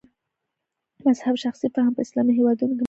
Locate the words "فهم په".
1.75-2.01